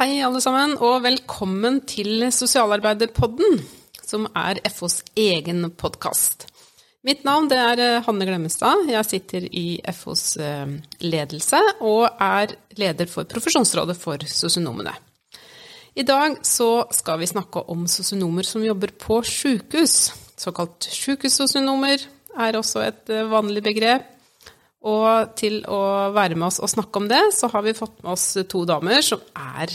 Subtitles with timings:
[0.00, 3.58] Hei, alle sammen, og velkommen til Sosialarbeiderpodden,
[4.00, 6.46] som er FOs egen podkast.
[7.04, 8.86] Mitt navn er eh, Hanne Glemmestad.
[8.88, 10.72] Jeg sitter i FOs eh,
[11.04, 14.94] ledelse og er leder for Profesjonsrådet for sosionomene.
[15.92, 20.14] I dag skal vi snakke om sosionomer som jobber på sykehus.
[20.40, 22.08] Såkalt sjukehussosionomer
[22.40, 24.08] er også et eh, vanlig begrep.
[24.80, 25.80] Og til å
[26.16, 29.04] være med oss og snakke om det, så har vi fått med oss to damer
[29.04, 29.74] som er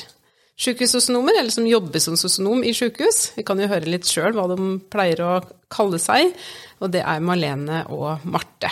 [0.58, 3.36] sykehussosionomer, eller som jobber som sosionom i sykehus.
[3.36, 4.58] Vi kan jo høre litt sjøl hva de
[4.92, 5.34] pleier å
[5.72, 6.34] kalle seg,
[6.80, 8.72] og det er Malene og Marte.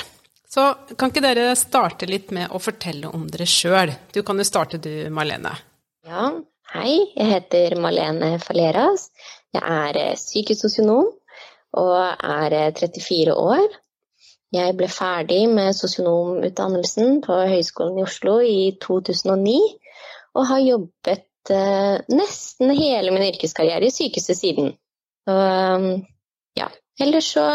[0.53, 3.91] Så kan ikke dere starte litt med å fortelle om dere sjøl?
[4.13, 5.53] Du kan jo starte du, Malene.
[6.05, 6.29] Ja,
[6.75, 6.99] hei.
[7.15, 9.09] Jeg heter Malene Faleras.
[9.53, 11.09] Jeg er eh, sykehussosionom
[11.81, 13.65] og er 34 år.
[14.53, 19.55] Jeg ble ferdig med sosionomutdannelsen på Høgskolen i Oslo i 2009,
[20.37, 24.71] og har jobbet uh, nesten hele min yrkeskarriere i sykehuset siden.
[25.25, 25.41] Og,
[25.79, 25.89] um,
[26.59, 26.69] ja.
[27.01, 27.47] Ellers så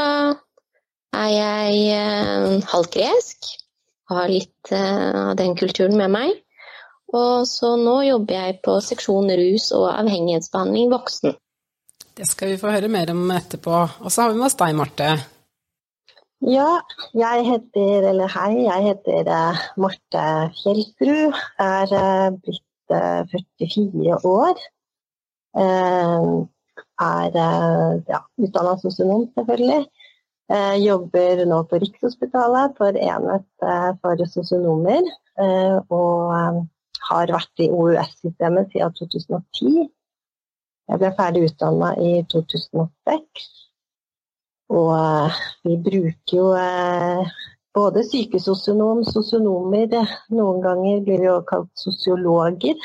[1.15, 3.53] er jeg uh, halvt gresk,
[4.11, 6.35] har litt uh, av den kulturen med meg.
[7.15, 11.39] Og så nå jobber jeg på seksjon rus og avhengighetsbehandling voksen.
[12.19, 13.85] Det skal vi få høre mer om etterpå.
[14.03, 15.13] Og så har vi med oss deg, Marte.
[16.47, 16.79] Ja,
[17.19, 20.23] jeg heter, eller hei, jeg heter uh, Marte
[20.61, 21.35] Fjellsrud.
[21.59, 24.61] Er uh, blitt uh, 44 år.
[25.59, 27.39] er
[28.07, 29.87] ja, utdanna sosionom, selvfølgelig.
[30.85, 33.67] jobber nå på Rikshospitalet for enhet
[34.03, 35.03] for sosionomer.
[35.91, 36.67] og
[37.09, 39.89] har vært i OUS-systemet siden 2010.
[40.89, 43.68] Jeg ble ferdig utdanna i 2006.
[44.69, 47.31] Og eh, vi bruker jo eh,
[47.77, 49.95] både sykesosionom, sosionomer,
[50.35, 52.77] noen ganger blir vi jo kalt sosiologer.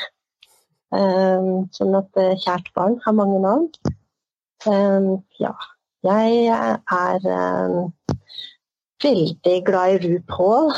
[0.94, 3.68] Eh, sånn at kjært barn har mange navn.
[5.36, 5.52] Ja,
[6.06, 7.26] jeg er
[9.04, 10.70] veldig glad i RuPaul,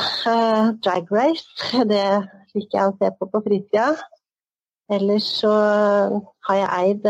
[0.83, 1.71] Drag Race.
[1.87, 2.03] Det
[2.57, 3.93] liker jeg å se på på fritida.
[4.91, 5.53] Ellers så
[6.49, 7.07] har jeg eid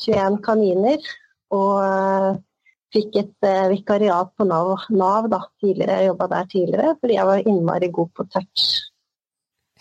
[0.00, 1.12] 21 kaniner.
[1.52, 2.40] Og
[2.94, 6.00] fikk et eh, vikariat på Nav, NAV da, tidligere.
[6.00, 8.66] Jeg jobba der tidligere fordi jeg var innmari god på touch.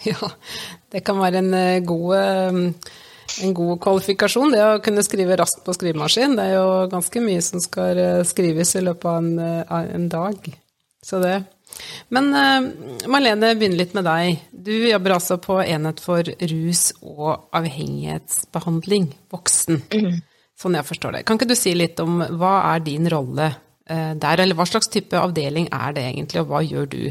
[0.04, 0.28] Ja,
[0.92, 2.96] det kan være en uh, god, uh,
[3.46, 6.34] en god kvalifikasjon, det å kunne skrive raskt på skrivemaskin.
[6.36, 10.50] Det er jo ganske mye som skal skrives i løpet av en, en dag.
[11.06, 11.38] Så det.
[12.12, 12.34] Men
[13.08, 14.44] Marlene, begynner litt med deg.
[14.52, 19.82] Du jobber altså på enhet for rus og avhengighetsbehandling, voksen.
[19.94, 20.20] Mm.
[20.64, 21.26] Sånn jeg forstår det.
[21.28, 24.88] Kan ikke du si litt om hva er din rolle eh, der, eller hva slags
[24.92, 27.02] type avdeling er det egentlig, og hva gjør du?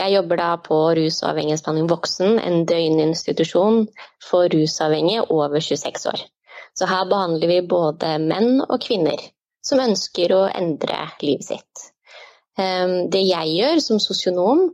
[0.00, 3.84] Jeg jobber da på rus- og avhengighetsbehandling voksen, en døgninstitusjon
[4.24, 6.24] for rusavhengige over 26 år.
[6.74, 9.20] Så her behandler vi både menn og kvinner
[9.62, 11.88] som ønsker å endre livet sitt.
[12.58, 14.70] Ehm, det jeg gjør som sosionom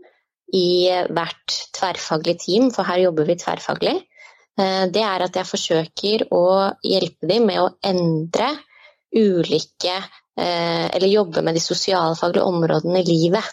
[0.54, 3.98] i hvert tverrfaglig team, for her jobber vi tverrfaglig,
[4.58, 6.46] det er at jeg forsøker å
[6.82, 8.48] hjelpe dem med å endre
[9.14, 13.44] ulike eh, Eller jobbe med de sosialfaglige områdene i livet.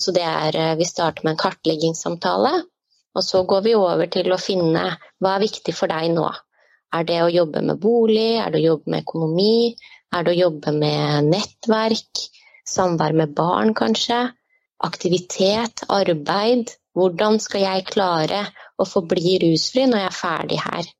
[0.00, 2.52] Så det er eh, Vi starter med en kartleggingssamtale,
[3.14, 4.84] og så går vi over til å finne
[5.20, 6.28] hva er viktig for deg nå.
[6.94, 9.76] Er det å jobbe med bolig, er det å jobbe med økonomi,
[10.10, 12.22] er det å jobbe med nettverk,
[12.66, 14.24] samvær med barn kanskje,
[14.82, 18.42] aktivitet, arbeid, hvordan skal jeg klare
[18.80, 20.90] å forbli rusfri når jeg er ferdig her?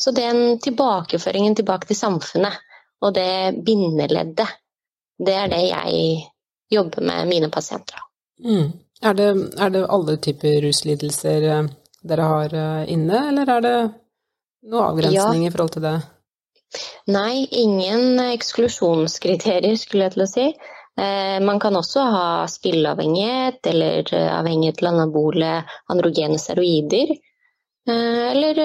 [0.00, 2.56] Så den tilbakeføringen tilbake til samfunnet
[3.04, 4.56] og det bindeleddet,
[5.20, 6.04] det er det jeg
[6.72, 8.00] jobber med mine pasienter.
[8.44, 8.70] Mm.
[9.02, 9.28] Er, det,
[9.58, 11.68] er, det, alle typer ruslidelser eh,
[12.04, 13.76] dere har eh, inne, eller er det
[14.70, 15.48] noe avgrensning ja.
[15.48, 15.94] i forhold til det?
[17.10, 20.46] Nei, ingen eksklusjonskriterier, skulle jeg til å si.
[20.98, 25.52] Eh, man kan også ha spilleavhengighet eller eh, avhengighet til anabole
[25.92, 27.14] androgene steroider.
[27.88, 28.60] Eh, eller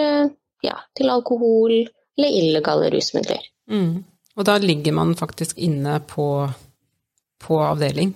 [0.66, 1.77] ja, til alkohol
[2.18, 3.42] eller illegale rusmidler.
[3.72, 4.04] Mm.
[4.36, 6.50] Og da ligger man faktisk inne på,
[7.44, 8.13] på avdeling?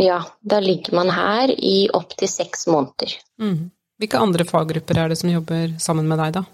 [0.00, 3.14] Ja, da ligger man her i opptil seks måneder.
[3.40, 3.70] Mm.
[4.00, 6.44] Hvilke andre faggrupper er det som jobber sammen med deg, da?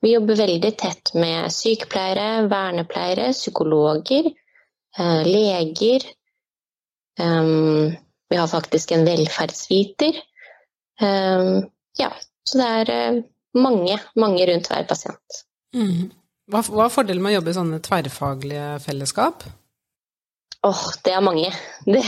[0.00, 4.30] Vi jobber veldig tett med sykepleiere, vernepleiere, psykologer,
[5.26, 6.04] leger.
[8.28, 10.20] vi har faktisk en velferdsviter.
[11.96, 12.10] ja,
[12.46, 13.20] så det er eh,
[13.58, 15.42] mange, mange rundt hver pasient.
[15.76, 16.10] Mm.
[16.52, 19.46] Hva, hva er fordelen med å jobbe i sånne tverrfaglige fellesskap?
[20.66, 21.50] Åh, oh, det er mange.
[21.86, 22.02] Det,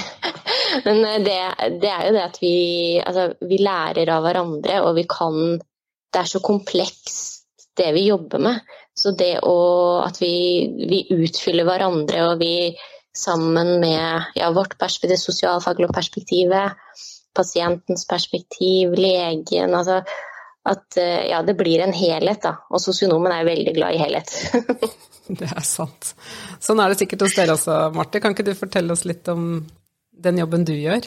[0.85, 1.37] men eh, det,
[1.82, 2.55] det, er jo det at vi,
[3.02, 5.58] altså, vi lærer av hverandre, og vi kan
[6.08, 8.76] Det er så komplekst det vi jobber med.
[8.98, 9.58] Så det å,
[10.02, 10.34] at vi,
[10.90, 12.74] vi utfyller hverandre, og vi
[13.16, 16.80] sammen med ja, vårt perspektiv, det sosialfaglige perspektivet,
[17.36, 20.00] pasientens perspektiv, legen altså
[20.68, 22.58] At eh, ja, det blir en helhet, da.
[22.74, 24.32] Og sosionomen er veldig glad i helhet.
[25.40, 26.10] det er sant.
[26.60, 28.20] Sånn er det sikkert hos dere også, Marte.
[28.20, 29.62] Kan ikke du fortelle oss litt om
[30.12, 31.06] den jobben du gjør?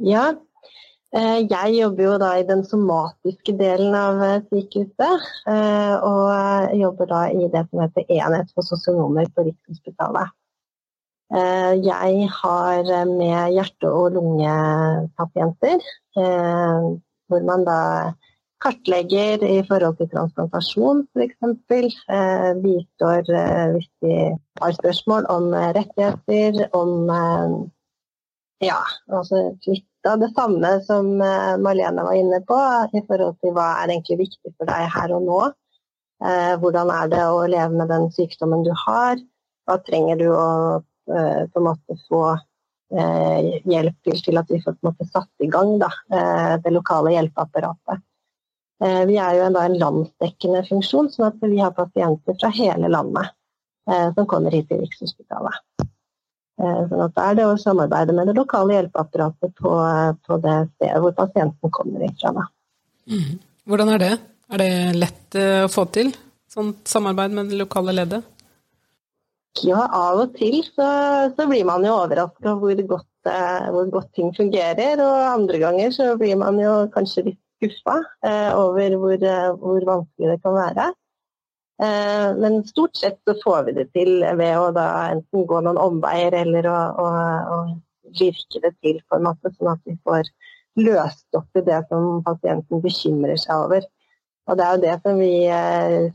[0.00, 0.30] Ja,
[1.10, 5.24] jeg jobber jo da i den somatiske delen av eh, sykehuset.
[5.50, 10.36] Eh, og jobber da i det som heter Enhet for sosionomer på Rikshospitalet.
[11.30, 15.84] Jeg har med hjerte- og lungepasienter,
[17.30, 17.76] hvor man da
[18.58, 21.38] kartlegger i forhold til transplantasjon f.eks.
[22.64, 23.30] Bistår
[23.76, 24.16] hvis de
[24.58, 27.06] har spørsmål om rettigheter, om
[28.58, 32.58] ja, altså litt av det samme som eh, Marlene var inne på,
[32.92, 35.40] i forhold til hva er egentlig viktig for deg her og nå.
[36.24, 39.20] Eh, hvordan er det å leve med den sykdommen du har?
[39.68, 40.46] Hva trenger du å
[40.80, 42.24] eh, på en måte få
[42.90, 45.86] hjelp til, til at vi får på en måte satt i gang da,
[46.58, 48.02] det lokale hjelpeapparatet.
[49.06, 53.30] Vi er jo en, en landsdekkende funksjon, sånn at vi har pasienter fra hele landet
[54.16, 55.86] som kommer hit til Rikshospitalet.
[56.60, 59.76] Eh, sånn at Da er det å samarbeide med det lokale hjelpeapparatet på,
[60.26, 62.48] på det stedet hvor pasienten kommer ifra.
[63.08, 63.38] Mm.
[63.70, 64.12] Hvordan er det?
[64.50, 66.12] Er det lett eh, å få til,
[66.50, 68.26] sånt samarbeid med det lokale leddet?
[69.66, 70.88] Ja, av og til så,
[71.34, 75.00] så blir man jo overraska hvor, eh, hvor, godt ting fungerer.
[75.00, 77.96] Og andre ganger så blir man jo kanskje litt skuffa
[78.26, 79.26] eh, over hvor,
[79.62, 80.90] hvor, vanskelig det kan være.
[81.82, 85.80] Eh, men stort sett så får vi det til ved å da enten gå noen
[85.80, 87.06] omveier eller å, å,
[87.54, 87.58] å
[88.18, 90.28] virke det til på en måte, sånn at vi får
[90.80, 93.88] løst opp i det som pasienten bekymrer seg over.
[94.50, 96.10] Og det er jo det som vi eh,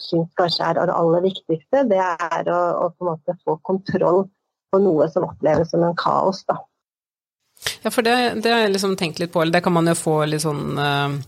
[0.00, 1.84] syns kanskje er det aller viktigste.
[1.90, 4.24] Det er å, å, på en måte få kontroll
[4.72, 6.40] på noe som oppleves som en kaos.
[6.48, 6.62] Da.
[7.84, 9.98] Ja, for det, det har jeg liksom tenkt litt på, eller det kan man jo
[9.98, 11.22] få litt sånn uh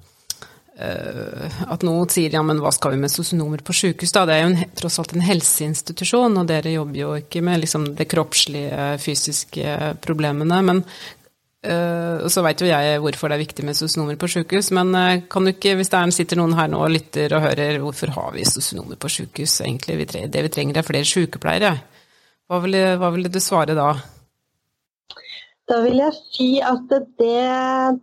[0.76, 4.26] at noen sier ja, men hva skal vi med sosionomer på sykehus, da.
[4.28, 7.86] Det er jo en, tross alt en helseinstitusjon, og dere jobber jo ikke med liksom,
[7.96, 10.58] de kroppslige, fysiske problemene.
[10.68, 14.92] Men uh, så veit jo jeg hvorfor det er viktig med sosionomer på sykehus, men
[14.92, 17.80] uh, kan du ikke, hvis det er, sitter noen her nå og lytter og hører
[17.80, 19.96] hvorfor har vi sosionomer på sykehus egentlig?
[20.02, 21.72] Vi trenger, det vi trenger er flere sykepleiere.
[22.46, 23.94] Hva ville, hva du svare da?
[25.66, 27.46] Da vil jeg si at det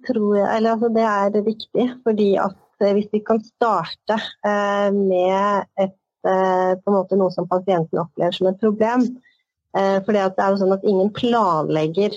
[0.04, 4.90] tror jeg Eller altså det er viktig, fordi at Eh, hvis vi kan starte eh,
[4.96, 9.08] med et, eh, noe som pasienten opplever som et problem.
[9.74, 12.14] For det er jo sånn at ingen planlegger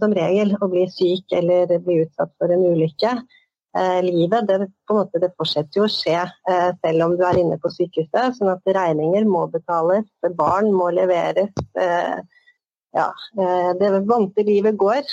[0.00, 3.10] som regel å bli syk eller bli utsatt for en ulykke.
[4.06, 4.56] Livet det,
[4.88, 6.22] måte, det fortsetter jo å skje
[6.80, 8.38] selv om du er inne på sykehuset.
[8.38, 10.08] sånn at regninger må betales,
[10.40, 11.52] barn må leveres.
[12.96, 15.04] Ja, det vante livet går.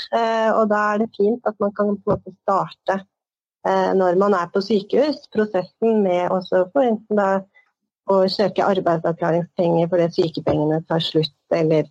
[0.56, 3.02] Og da er det fint at man kan på en måte starte
[3.66, 5.24] når man er på sykehus.
[5.34, 7.30] Prosessen med også for da
[8.12, 11.88] å søke arbeidsavklaringspenger fordi sykepengene tar slutt, eller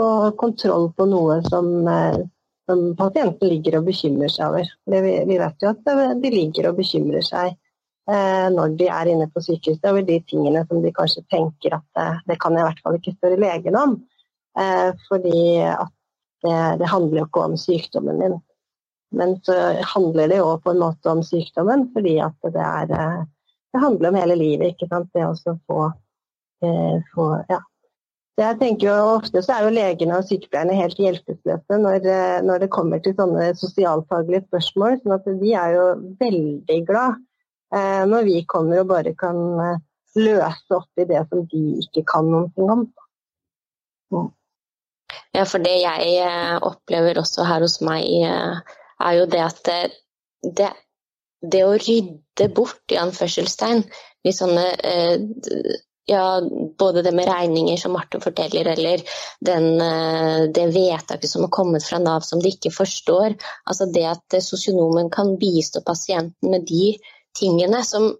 [0.00, 2.22] få kontroll på noe som, eh,
[2.68, 4.70] som, pasienten ligger og bekymrer seg over.
[4.94, 9.44] Vi, vet jo at de ligger og bekymrer seg eh, når de er inne på
[9.44, 12.84] sykehuset over de tingene som de kanskje tenker at det, det kan jeg i hvert
[12.84, 13.98] fall ikke spørre legen om.
[14.58, 15.92] Eh, fordi at
[16.42, 18.40] det, det handler jo ikke om sykdommen min.
[19.12, 19.56] Men så
[19.94, 23.22] handler det jo på en måte om sykdommen, fordi at det er eh,
[23.72, 25.08] Det handler om hele livet, ikke sant.
[25.14, 25.92] Det å få,
[26.64, 27.60] eh, få Ja.
[28.32, 32.40] Så jeg tenker jo Ofte så er jo legene og sykepleierne helt hjelpeløse når, eh,
[32.44, 35.00] når, det kommer til sånne sosialfaglige spørsmål.
[35.00, 35.86] sånn at de er jo
[36.20, 37.16] veldig glad
[37.74, 39.36] eh, når vi kommer og bare kan
[40.16, 42.86] løse opp i det som de ikke kan noe om.
[45.32, 48.04] Ja, for det jeg opplever også her hos meg
[49.08, 49.70] er jo det at
[50.58, 50.72] det,
[51.42, 53.82] det å rydde bort, i anførselstegn,
[54.22, 55.80] i sånne eh,
[56.10, 56.42] ja,
[56.78, 59.02] både det med regninger som Marte forteller, eller
[59.40, 63.36] den, eh, det vedtaket som har kommet fra Nav som de ikke forstår.
[63.64, 66.96] Altså det at sosionomen kan bistå pasienten med de
[67.38, 68.12] tingene som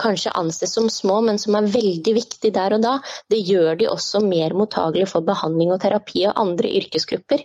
[0.00, 2.94] kanskje anses som små, men som er veldig viktig der og da,
[3.30, 7.44] det gjør de også mer mottagelige for behandling og terapi av andre yrkesgrupper.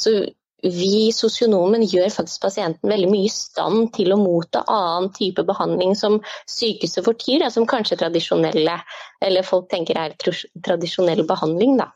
[0.00, 0.16] Så
[0.64, 5.92] vi sosionomen gjør faktisk pasienten veldig mye i stand til å motta annen type behandling
[5.98, 8.78] som sykehuset fortyr, som kanskje tradisjonelle,
[9.24, 10.16] eller folk tenker er
[10.64, 11.90] tradisjonell behandling, da.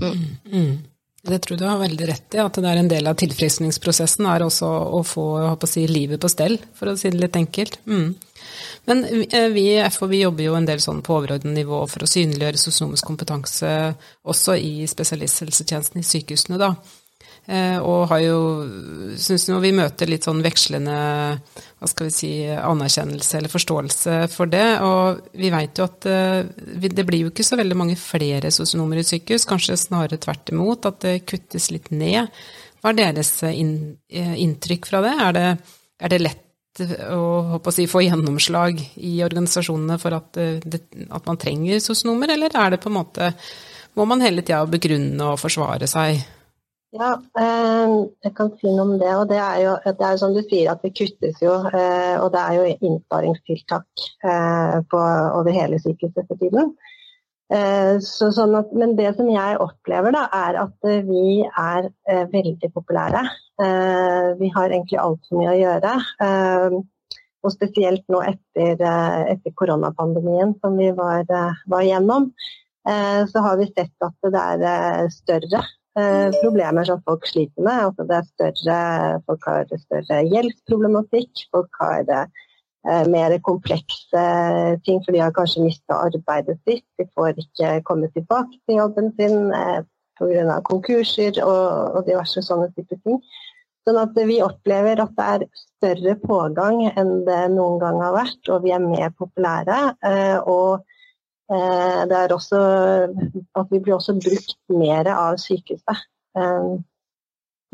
[0.00, 0.24] Mm.
[0.50, 0.74] Mm.
[1.24, 4.42] Det tror du har veldig rett i, at det er en del av tilfriskningsprosessen er
[4.44, 5.24] også å få
[5.54, 7.78] å si, livet på stell, for å si det litt enkelt.
[7.88, 8.10] Mm.
[8.90, 12.10] Men eh, vi i FHV jobber jo en del sånn på overordnet nivå for å
[12.10, 13.70] synliggjøre sosionomisk kompetanse
[14.28, 16.74] også i spesialisthelsetjenesten i sykehusene, da.
[17.44, 18.36] Eh, og har jo,
[19.20, 20.94] syns vi møter litt sånn vekslende
[21.44, 24.68] hva skal vi si, anerkjennelse eller forståelse for det.
[24.84, 26.46] Og vi veit jo at eh,
[26.88, 30.88] det blir jo ikke så veldig mange flere sosionomer i sykehus, kanskje snarere tvert imot,
[30.88, 32.32] at det kuttes litt ned.
[32.80, 35.12] Hva er deres eh, inntrykk fra det?
[35.26, 35.48] Er det,
[36.00, 36.40] er det lett
[37.12, 42.56] å, å si, få gjennomslag i organisasjonene for at, det, at man trenger sosionomer, eller
[42.56, 43.28] er det på en måte
[43.94, 46.24] Må man hele tida begrunne og forsvare seg?
[46.94, 47.08] Ja,
[47.42, 49.10] eh, jeg kan si noe om det.
[49.18, 51.54] og Det er jo det er som du sier at det kuttes jo.
[51.66, 55.00] Eh, og det er jo innsparingstiltak eh, på,
[55.40, 56.74] over hele sykehuset for tiden.
[58.02, 61.90] Så, sånn at, men det som jeg opplever, da, er at vi er
[62.32, 63.20] veldig populære.
[64.40, 65.92] Vi har egentlig altfor mye å gjøre.
[67.44, 71.28] Og spesielt nå etter, etter koronapandemien som vi var,
[71.70, 72.32] var gjennom,
[73.28, 75.62] så har vi sett at det er større
[75.94, 77.88] problemer som folk sliter med.
[77.88, 84.26] Altså det er større, folk har større gjeldsproblematikk, folk har eh, mer komplekse
[84.86, 86.86] ting, for de har kanskje mista arbeidet sitt.
[86.98, 89.82] De får ikke komme tilbake til jobben sin eh,
[90.18, 90.60] pga.
[90.66, 93.20] konkurser og, og, diverse sånne typer ting.
[93.84, 98.42] Sånn at vi opplever at det er større pågang enn det noen gang har vært,
[98.48, 99.80] og vi er mer populære.
[100.00, 100.93] Eh, og Eh,
[101.54, 102.58] det er også
[103.58, 106.04] at vi blir også brukt mer av sykehuset.
[106.38, 106.74] Eh,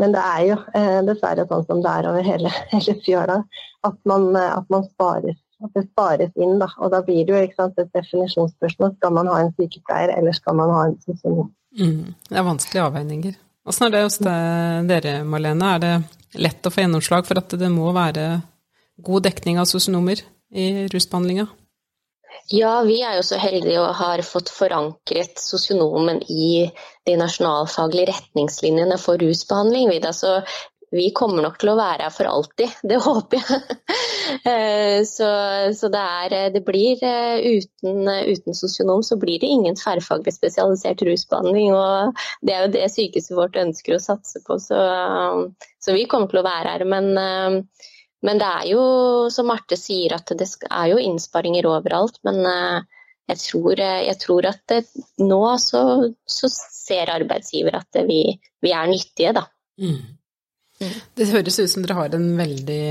[0.00, 3.38] men det er jo eh, dessverre sånn som det er over hele, hele fjøla,
[3.86, 5.36] at man, at man sparer.
[5.60, 6.56] At det spares inn.
[6.62, 6.70] Da.
[6.80, 8.94] Og da blir det jo sant, et definisjonsspørsmål.
[8.96, 11.50] Skal man ha en sykepleier, eller skal man ha en sosionom?
[11.76, 13.36] Mm, det er vanskelige avveininger.
[13.68, 15.74] Åssen er det hos dere, Marlene?
[15.76, 18.40] Er det lett å få gjennomslag for at det må være
[19.04, 21.44] god dekning av sosionomer i rusbehandlinga?
[22.48, 26.66] Ja, vi er jo så heldige og har fått forankret sosionomen i
[27.06, 29.92] de nasjonalfaglige retningslinjene for rusbehandling.
[30.16, 30.40] Så
[30.90, 33.76] vi kommer nok til å være her for alltid, det håper jeg.
[34.46, 35.28] Eh, så,
[35.74, 41.02] så det, er, det, blir eh, uten, uten, sosionom så blir det ingen tverrfaglig spesialisert
[41.06, 41.72] rusbehandling.
[41.74, 44.82] Og det er jo det sykehuset vårt ønsker å satse på, så,
[45.82, 46.86] så vi kommer til å være her.
[46.90, 47.88] Men eh,
[48.26, 48.84] men det er jo,
[49.32, 52.20] som Marte sier, at det er jo innsparinger overalt.
[52.26, 54.84] Men eh, jeg tror, eh, jeg tror at det,
[55.24, 55.82] nå så,
[56.28, 58.24] så, ser arbeidsgiver at vi,
[58.60, 59.46] vi er nyttige, da.
[59.80, 60.00] Mm.
[60.82, 60.96] mm.
[61.16, 62.84] Det høres ut som dere har en veldig,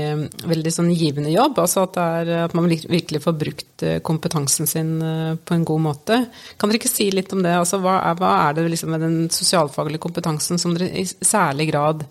[0.50, 1.60] veldig sånn givende jobb.
[1.62, 4.96] altså at, er, at, man virkelig får brukt eh, kompetansen sin
[5.44, 6.24] på en god måte.
[6.58, 7.54] Kan dere ikke si litt om det?
[7.54, 11.70] Altså, hva, er, hva er det liksom med den sosialfaglige kompetansen som dere i særlig
[11.70, 12.08] grad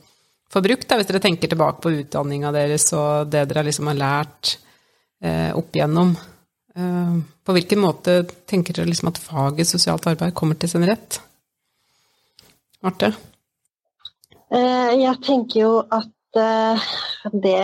[0.53, 3.99] får brukt, da, hvis dere tenker tilbake på utdanninga deres og det dere liksom har
[3.99, 4.55] lært
[5.21, 6.13] eh, opp igjennom.
[6.75, 11.21] Eh, på hvilken måte tenker dere liksom at faget sosialt arbeid kommer til sin rett?
[12.85, 13.11] Marte?
[14.49, 16.89] Eh, jeg tenker jo at eh,
[17.29, 17.61] det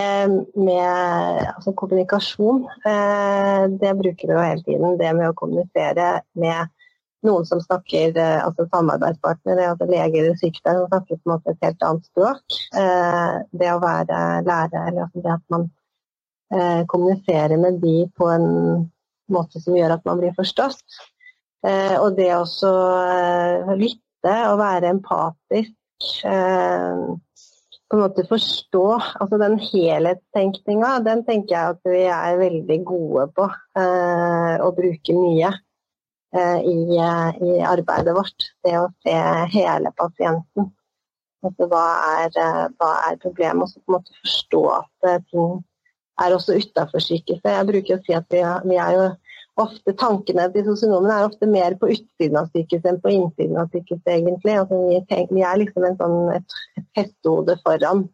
[0.54, 4.98] med altså kommunikasjon, eh, det bruker vi jo hele tiden.
[5.00, 6.75] Det med å kommunisere med
[7.26, 11.52] noen som snakker eh, altså samarbeidspartnere, altså leger eller sykepleiere, som snakker på en måte
[11.52, 12.58] et helt annet språk.
[12.82, 15.68] Eh, det å være lærer, eller altså det at man
[16.54, 18.48] eh, kommuniserer med de på en
[19.32, 21.02] måte som gjør at man blir forstått.
[21.66, 22.44] Og det å
[23.74, 25.72] lytte og være empatisk,
[26.22, 33.26] på en måte forstå altså Den helhetstenkninga, den tenker jeg at vi er veldig gode
[33.34, 35.50] på å bruke mye.
[36.36, 38.50] Eh, i, eh, i, arbeidet vårt.
[38.64, 39.14] Det å se
[39.54, 40.72] hele pasienten.
[41.46, 41.84] Altså, hva,
[42.24, 43.62] er, eh, hva er problemet?
[43.62, 45.54] Og så på en måte forstå at ting
[46.24, 47.52] er også utafor sykehuset.
[47.54, 49.06] Jeg bruker å si at vi, vi, er jo
[49.62, 53.72] ofte Tankene til sosionomene er ofte mer på utsiden av sykehuset enn på innsiden av
[53.72, 54.58] sykehuset, egentlig.
[54.60, 58.04] Altså, vi, tenker, vi, er liksom en sånn, et, et hestehode foran.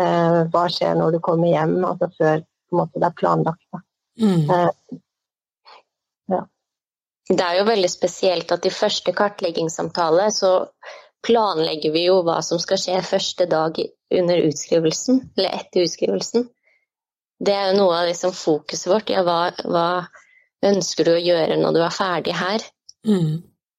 [0.00, 1.78] Eh, hva skjer når du kommer hjem?
[1.86, 2.44] Altså før
[2.74, 3.84] måte, det er planlagt.
[4.20, 4.50] Mm.
[4.50, 5.00] Eh.
[7.28, 10.50] Det er jo veldig spesielt at i første kartleggingssamtale så
[11.24, 13.78] planlegger vi jo hva som skal skje første dag
[14.14, 16.48] under utskrivelsen, eller etter utskrivelsen.
[17.44, 19.10] Det er jo noe av liksom fokuset vårt.
[19.12, 19.88] Ja, hva, hva,
[20.64, 22.62] ønsker du å gjøre når du er ferdig her?
[23.08, 23.32] Mm.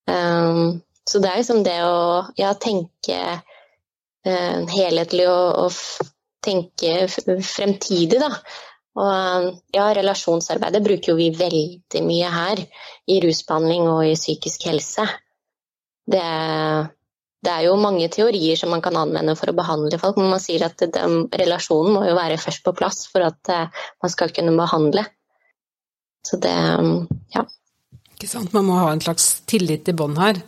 [0.09, 6.11] Um, så det er liksom det å ja, tenke uh, helhetlig og, og,
[6.45, 8.27] tenke fremtidig, da.
[8.95, 12.61] Og ja, relasjonsarbeidet bruker jo vi veldig mye her,
[13.11, 15.03] i rusbehandling og i psykisk helse.
[16.05, 16.23] Det,
[17.43, 20.43] det er jo mange teorier som man kan anvende for å behandle folk, men man
[20.43, 24.55] sier at den relasjonen må jo være først på plass for at man skal kunne
[24.55, 25.03] behandle.
[26.25, 26.55] Så det
[27.35, 27.43] ja.
[28.15, 28.53] Ikke sant.
[28.55, 30.39] Man må ha en slags tillit i bånn her.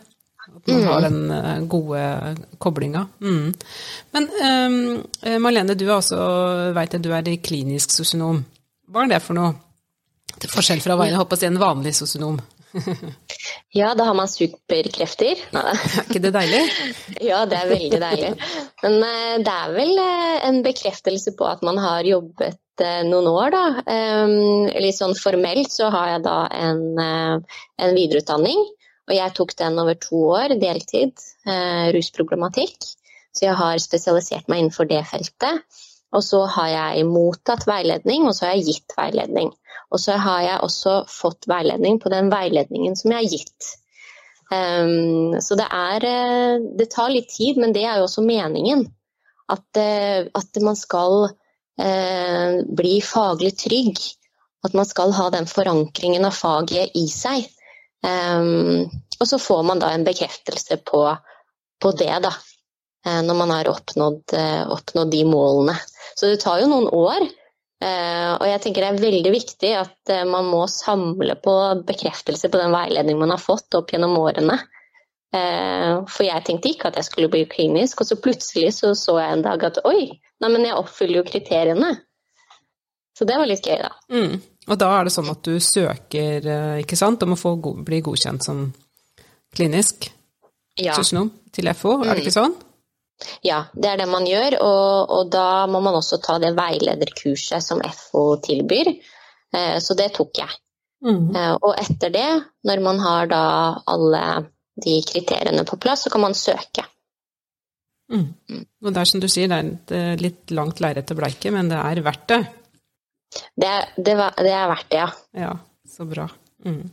[0.68, 0.88] At man mm.
[0.92, 2.02] har den gode
[2.60, 3.06] koblinga.
[3.24, 3.54] Mm.
[4.12, 6.18] Men um, Marlene, du også,
[6.76, 8.44] vet jeg, du er klinisk sosionom.
[8.92, 9.56] Hva er det for noe?
[10.38, 12.38] Til forskjell fra å si en vanlig sosionom.
[13.80, 15.40] ja, da har man superkrefter.
[15.56, 16.62] Er ikke det deilig?
[17.30, 18.32] ja, det er veldig deilig.
[18.84, 20.02] Men det er vel
[20.52, 22.60] en bekreftelse på at man har jobbet
[23.08, 23.64] noen år, da.
[23.90, 28.60] Um, litt sånn formelt så har jeg da en, en, videreutdanning.
[29.08, 31.16] Og jeg tok den over to år, deltid,
[31.96, 32.76] rusproblematikk.
[33.32, 35.64] Så jeg har spesialisert meg innenfor det feltet.
[36.16, 39.52] Og så har jeg mottatt veiledning, og så har jeg gitt veiledning.
[39.92, 43.74] Og så har jeg også fått veiledning på den veiledningen som jeg har gitt.
[44.48, 48.86] Um, så det er eh, Det tar litt tid, men det er jo også meningen.
[49.52, 54.00] At, uh, at man skal uh, bli faglig trygg.
[54.68, 57.48] At man skal ha den forankringen av faget i seg.
[58.06, 58.86] Um,
[59.18, 61.02] og så får man da en bekreftelse på,
[61.82, 62.34] på det, da.
[63.08, 64.38] Uh, når man har oppnådd,
[64.78, 65.78] oppnådd de målene.
[66.18, 67.28] Så det tar jo noen år.
[67.78, 71.54] Eh, og jeg tenker det er veldig viktig at eh, man må samle på
[71.86, 74.58] bekreftelse på den veiledningen man har fått opp gjennom årene.
[75.36, 79.20] Eh, for jeg tenkte ikke at jeg skulle bli klinisk, og så plutselig så, så
[79.22, 80.10] jeg en dag at oi,
[80.42, 81.94] nei, men jeg oppfyller jo kriteriene.
[83.18, 83.94] Så det var litt gøy, da.
[84.14, 84.42] Mm.
[84.68, 86.48] Og da er det sånn at du søker,
[86.84, 87.56] ikke sant, om å få
[87.88, 88.66] bli godkjent som
[89.56, 90.10] klinisk
[90.76, 90.94] ja.
[90.94, 92.40] sosionom til FO, er det ikke mm.
[92.40, 92.58] sånn?
[93.42, 94.60] Ja, det er det man gjør.
[94.62, 98.92] Og, og, da må man også ta det veilederkurset som FO tilbyr.
[99.56, 100.60] Eh, så det tok jeg.
[101.06, 101.34] Mm.
[101.34, 102.30] Eh, og etter det,
[102.68, 103.42] når man har da
[103.90, 104.24] alle
[104.78, 106.86] de kriteriene på plass, så kan man søke.
[108.14, 108.30] Mm.
[108.50, 108.64] mm.
[108.86, 111.52] Og det er som du sier, det er et eh, litt langt lerret å bleike,
[111.56, 112.42] men det er verdt det.
[113.56, 115.10] Det, det, det er verdt det, ja.
[115.38, 115.54] Ja,
[115.90, 116.28] så bra.
[116.66, 116.84] Mm.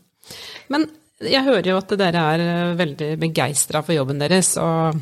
[0.73, 0.87] Men
[1.23, 4.57] jeg hører jo at dere er veldig begeistra for jobben deres.
[4.61, 5.01] og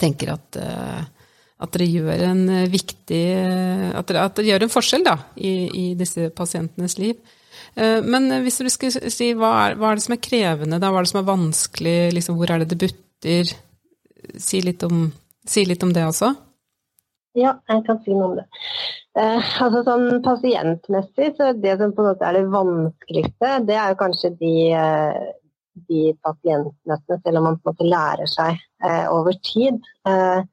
[0.00, 1.02] tenker at, eh,
[1.62, 3.22] at dere gjør en eh, viktig
[3.96, 7.20] At dere, at dere gjør en forskjell da, i, i, disse pasientenes liv.
[7.74, 10.90] Eh, men hvis du skulle si hva er, hva er, det som er krevende, da?
[10.90, 11.98] Hva er det som er vanskelig?
[12.18, 13.54] Liksom, hvor er det det butter?
[14.42, 15.06] Si litt om,
[15.46, 16.32] si litt om det også.
[17.36, 18.46] Ja, jeg kan si noe om det.
[19.16, 23.94] Eh, altså sånn Pasientmessig så det som på en måte er det vanskeligste, det er
[23.94, 24.56] jo kanskje de,
[25.88, 29.80] de pasientmøtene, selv om man på en måte lærer seg eh, over tid.
[30.08, 30.44] Eh,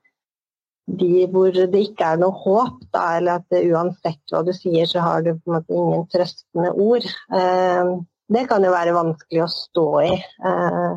[0.84, 5.04] de hvor det ikke er noe håp, da, eller at uansett hva du sier, så
[5.04, 7.08] har du på en måte ingen trøstende ord.
[7.40, 7.94] Eh,
[8.34, 10.14] det kan jo være vanskelig å stå i.
[10.20, 10.94] Eh,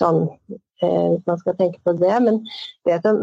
[0.00, 0.22] sånn,
[0.80, 2.14] eh, hvis man skal tenke på det.
[2.24, 2.40] Men
[2.88, 3.20] det som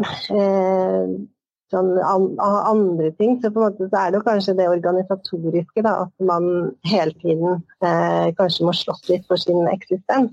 [1.78, 3.38] eh, an, andre ting.
[3.40, 6.46] Så på en måte så er det jo kanskje det organisatoriske, da, at man
[6.88, 10.32] hele tiden eh, kanskje må slåss litt for sin eksistens.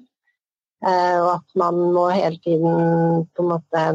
[0.86, 3.88] Eh, og at man må hele tiden på en måte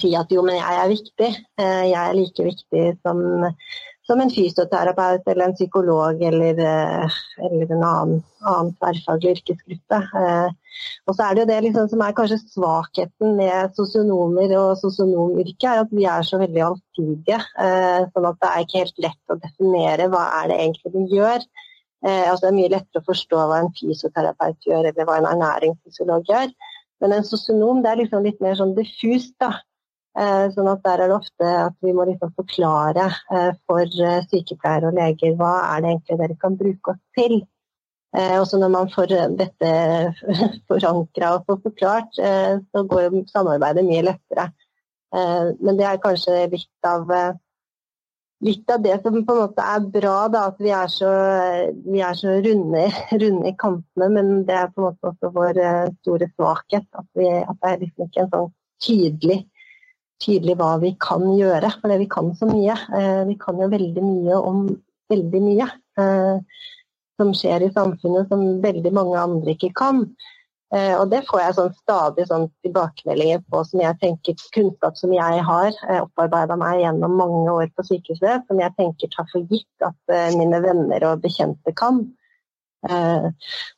[0.00, 1.30] si at jo, men jeg er viktig.
[1.60, 3.20] Eh, jeg er like viktig som
[4.06, 10.00] som en fysioterapeut eller en psykolog eller, eh, eller en annen, annen tverrfaglig yrkesgruppe.
[10.20, 10.50] Eh,
[11.08, 15.68] og så er det jo det liksom som er kanskje svakheten med sosionomer og sosionomyrket,
[15.70, 17.40] er at vi er så veldig allsidige.
[17.64, 21.20] Eh, sånn at det er ikke helt lett å definere hva er det egentlig vi
[21.20, 21.46] gjør.
[22.04, 26.26] Altså det er mye lettere å forstå hva en fysioterapeut gjør, eller hva en ernæringsfysiolog
[26.28, 26.50] gjør.
[27.00, 29.32] Men en sosionom det er liksom litt mer sånn diffust.
[29.40, 29.54] da.
[30.14, 34.20] Eh, sånn at Der er det ofte at vi må liksom forklare eh, for eh,
[34.30, 37.40] sykepleiere og leger hva er det egentlig dere kan bruke oss til.
[38.14, 39.68] Også når man får dette
[40.70, 44.44] forankra og får forklart, så går samarbeidet mye lettere.
[45.10, 47.10] Men det er kanskje litt av,
[48.46, 51.10] litt av det som på en måte er bra, da, at vi er så,
[51.88, 52.84] vi er så runde,
[53.24, 54.12] runde, i kantene.
[54.14, 55.58] Men det er på en måte også vår
[55.96, 56.86] store svakhet.
[56.94, 58.54] At, vi, at det er liksom ikke en sånn
[58.86, 59.40] tydelig
[60.24, 61.70] tydelig hva vi kan gjøre.
[61.80, 62.76] For vi kan så mye.
[62.98, 64.68] Eh, vi kan jo veldig mye om
[65.12, 65.66] veldig mye
[66.00, 66.62] eh,
[67.20, 70.02] som skjer i samfunnet som veldig mange andre ikke kan.
[70.74, 75.12] Eh, og det får jeg sånn stadig sånn tilbakemeldinger på som jeg tenker kunnskap som
[75.14, 79.86] jeg har opparbeida meg gjennom mange år på sykehuset, som jeg tenker tar for gitt
[79.86, 82.06] at mine venner og bekjente kan.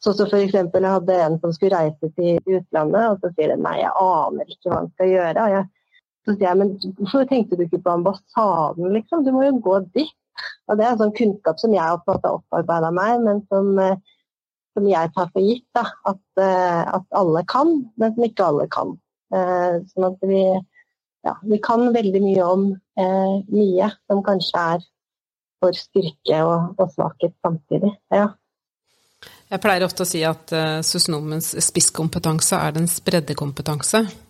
[0.03, 3.53] Så så for eksempel, Jeg hadde en som skulle reise til utlandet, og så sier
[3.53, 5.45] de nei, jeg aner ikke hva han skal gjøre.
[5.45, 5.69] og jeg
[6.27, 9.25] så sier jeg, men hvorfor tenkte du ikke på ambassaden, liksom?
[9.25, 10.15] Du må jo gå dit.
[10.69, 14.01] Og det er sånn kunnskap som jeg har opparbeida meg, men som, eh,
[14.77, 15.65] som, jeg tar for gitt.
[15.77, 18.97] Da, at, eh, at, alle kan, men som ikke alle kan.
[19.27, 20.43] Sånn at vi,
[21.27, 24.85] ja, vi kan veldig mye om mye som kanskje er
[25.63, 27.91] for styrke og, og svakhet samtidig.
[28.15, 28.29] Ja.
[29.47, 34.03] Jeg pleier ofte å si at uh, sosionomens spisskompetanse er den breddekompetanse.
[34.07, 34.26] Uh,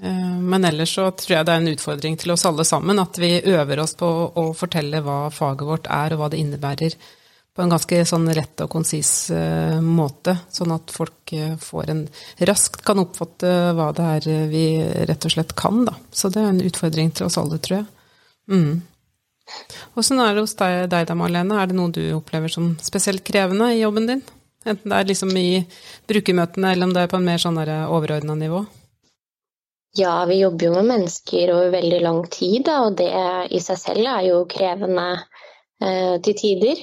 [0.00, 3.32] men ellers så tror jeg det er en utfordring til oss alle sammen at vi
[3.50, 4.08] øver oss på
[4.38, 6.94] å fortelle hva faget vårt er, og hva det innebærer,
[7.58, 12.04] på en ganske sånn rett og konsis uh, måte, sånn at folk får en
[12.46, 14.62] raskt kan oppfatte hva det er vi
[15.10, 15.96] rett og slett kan, da.
[16.14, 17.88] Så det er en utfordring til oss alle, tror jeg.
[18.54, 18.78] Mm.
[19.98, 21.58] Åssen er det hos deg, deg da, Marlene?
[21.58, 24.22] Er det noe du opplever som spesielt krevende i jobben din?
[24.68, 25.64] Enten det er liksom i
[26.10, 28.64] brukermøtene, eller om det er på en mer sånn overordna nivå?
[29.98, 33.10] Ja, vi jobber jo med mennesker over veldig lang tid, da, og det
[33.50, 35.06] i seg selv er jo krevende
[35.82, 36.82] eh, til tider.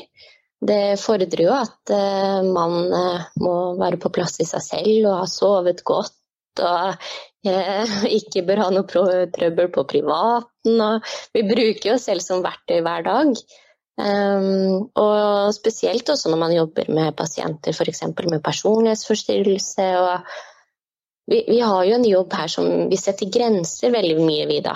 [0.66, 5.20] Det fordrer jo at eh, man eh, må være på plass i seg selv og
[5.22, 7.06] ha sovet godt og
[7.48, 10.84] eh, ikke bør ha noe trøbbel på privaten.
[11.36, 13.46] vi bruker jo selv som verktøy hver dag.
[13.96, 18.02] Um, og spesielt også når man jobber med pasienter f.eks.
[18.28, 19.88] med personlighetsforstyrrelse.
[20.02, 20.36] Og
[21.28, 24.70] vi, vi, har jo en jobb her som vi setter grenser veldig mye vid.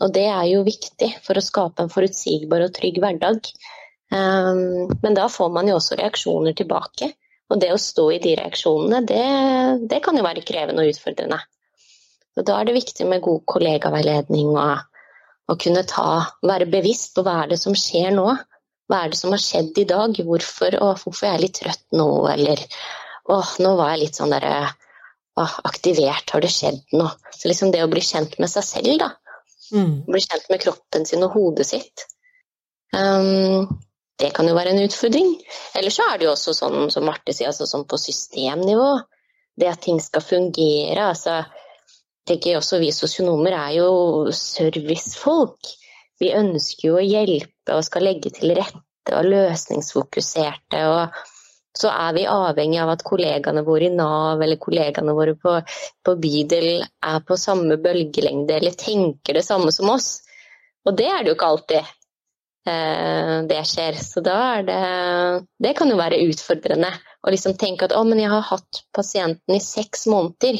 [0.00, 3.50] Og det er jo viktig for å skape en forutsigbar og trygg hverdag.
[4.10, 7.12] Um, men da får man jo også reaksjoner tilbake.
[7.50, 9.24] Og det å stå i de reaksjonene, det,
[9.90, 11.40] det kan jo være krevende og utfordrende.
[12.38, 17.24] Og da er det viktig med god kollegaveiledning og å kunne ta, være bevisst på
[17.26, 18.28] hva er det som skjer nå.
[18.90, 20.14] Hva er det som har skjedd i dag?
[20.26, 22.06] Hvorfor, og hvorfor er jeg litt trøtt nå?
[22.30, 22.62] Eller
[23.30, 24.70] åh, nå var jeg litt sånn derre
[25.44, 27.12] aktivert, har det skjedd noe?
[27.34, 29.12] Så liksom det å bli kjent med seg selv, da.
[29.70, 30.02] Mm.
[30.08, 32.06] Bli kjent med kroppen sin og hodet sitt.
[32.96, 33.68] Um,
[34.20, 35.32] det kan jo være en utfordring.
[35.78, 38.92] Eller så er det jo også sånn som Marte sier, altså sånn på systemnivå.
[39.60, 41.10] Det at ting skal fungere.
[41.12, 41.42] altså
[42.28, 43.90] tenker også Vi sosionomer er jo
[44.34, 45.74] servicefolk.
[46.20, 50.82] Vi ønsker jo å hjelpe og skal legge til rette og løsningsfokuserte.
[50.86, 51.22] og
[51.78, 55.54] så er vi avhengig av at kollegaene våre i Nav eller kollegaene våre på,
[56.06, 60.16] på bydel er på samme bølgelengde eller tenker det samme som oss.
[60.88, 61.78] Og det er det jo ikke alltid
[62.72, 64.00] eh, det skjer.
[64.02, 64.80] Så da er det
[65.62, 66.90] Det kan jo være utfordrende
[67.22, 70.58] å liksom tenke at å, men jeg har hatt pasienten i seks måneder.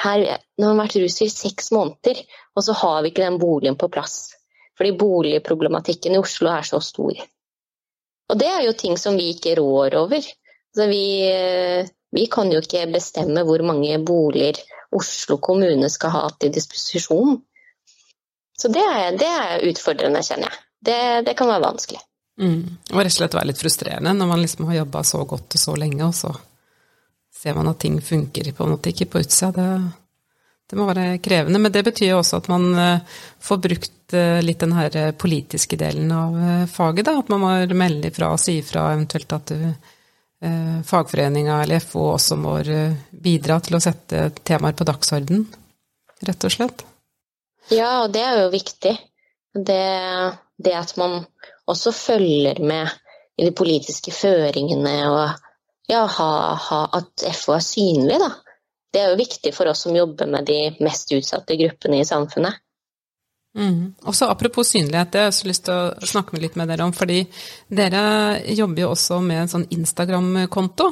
[0.00, 0.24] Her,
[0.56, 2.18] nå har han vært rusfri i seks måneder,
[2.56, 4.34] og så har vi ikke den boligen på plass.
[4.76, 7.16] Fordi boligproblematikken i Oslo er så stor.
[8.26, 10.26] Og det er jo ting som vi ikke rår over.
[10.76, 14.58] Altså vi, vi, kan jo ikke bestemme hvor mange boliger
[14.92, 17.38] Oslo kommune skal ha til disposisjon.
[18.60, 20.60] Så det er, det er utfordrende, kjenner jeg.
[20.84, 20.98] Det,
[21.30, 22.02] det kan være vanskelig.
[22.44, 22.76] Mm.
[22.92, 25.62] Og rett og slett være litt frustrerende når man liksom har jobba så godt og
[25.62, 26.34] så lenge, og så
[27.32, 29.50] ser man at ting funker på en måte ikke på utsida.
[29.56, 30.28] Det,
[30.68, 31.64] det må være krevende.
[31.64, 35.12] Men det betyr jo også at man eh, får brukt eh, litt den her eh,
[35.16, 37.08] politiske delen av faget.
[37.08, 37.16] Da.
[37.24, 39.92] At man må melde ifra og si ifra eventuelt at du,
[40.86, 42.58] fagforeninga eller FO også må
[43.10, 45.46] bidra til å sette temaer på dagsorden,
[46.28, 46.84] rett og slett.
[47.72, 48.92] Ja, og det er jo viktig.
[49.56, 49.82] Det,
[50.60, 51.22] det at man
[51.66, 52.92] også følger med
[53.36, 55.22] i de politiske føringene og
[55.88, 58.30] ja, ha, ha, at FO er synlig, da.
[58.92, 62.58] Det er jo viktig for oss som jobber med de mest utsatte gruppene i samfunnet.
[63.56, 63.94] Mm.
[64.04, 66.92] Også Apropos synlighet, det har jeg også lyst til å snakke litt med dere om.
[66.92, 67.22] fordi
[67.72, 68.02] dere
[68.52, 70.90] jobber jo også med en sånn Instagram-konto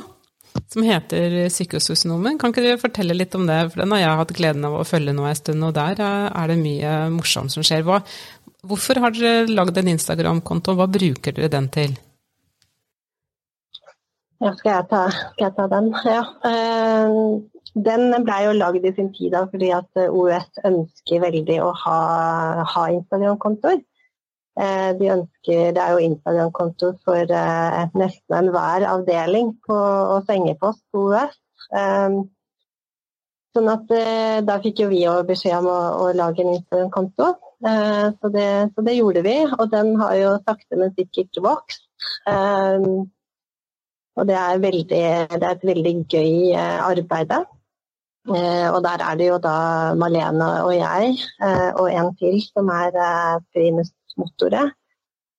[0.71, 2.39] som heter Sykehussosionomen.
[2.39, 3.59] Kan ikke dere fortelle litt om det?
[3.73, 6.51] For den har jeg hatt gleden av å følge nå en stund, og der er
[6.51, 7.85] det mye morsomt som skjer.
[7.87, 8.01] Hva,
[8.65, 11.99] hvorfor har dere lagd en Instagram-konto, hva bruker dere den til?
[14.43, 15.91] Ja, skal jeg ta, skal jeg ta den?
[16.05, 16.23] Ja.
[16.45, 21.59] Uh, den ble jo lagd i sin tid da, fordi at eh, OUS ønsker veldig
[21.65, 21.99] å ha,
[22.71, 23.81] ha Instagram-kontoer.
[24.55, 30.85] Eh, de ønsker, Det er jo Instagram-konto for eh, nesten enhver avdeling på, og sengepost
[30.93, 31.35] på OUS.
[33.55, 33.91] Sånn at
[34.47, 37.29] Da fikk jo vi òg beskjed om å, å lage en Instagram-konto,
[37.65, 39.35] så, så, det gjorde vi.
[39.47, 41.87] Og den har jo sakte, men sikkert vokst.
[44.15, 47.35] Og det er, veldig, det er et veldig gøy arbeid.
[48.25, 49.57] Eh, og der er det jo da
[50.01, 51.11] Malene og jeg
[51.45, 52.95] eh, og en til som er
[53.53, 54.73] primus motoret.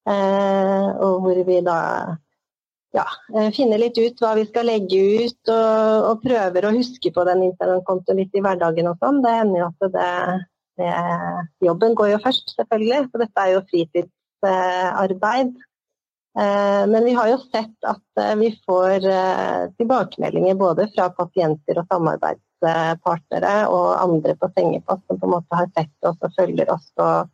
[0.06, 1.78] Og hvor vi da
[2.94, 3.06] ja,
[3.56, 7.42] finner litt ut hva vi skal legge ut, og, og prøver å huske på den
[7.48, 9.18] Instagram-kontoen litt i hverdagen og sånn.
[9.24, 10.12] Det hender jo at det,
[10.78, 10.92] det,
[11.66, 15.52] Jobben går jo først, selvfølgelig, for dette er jo fritidsarbeid.
[16.94, 19.10] Men vi har jo sett at vi får
[19.80, 25.58] tilbakemeldinger både fra pasienter og samarbeids samarbeidspartnere og andre på sengepost som på en måte
[25.58, 26.90] har sett oss og følger oss.
[26.96, 27.28] og